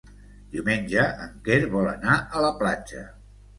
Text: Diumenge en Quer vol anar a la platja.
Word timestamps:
Diumenge 0.55 1.03
en 1.27 1.35
Quer 1.49 1.59
vol 1.75 1.91
anar 1.93 2.19
a 2.41 2.45
la 2.49 2.53
platja. 2.65 3.07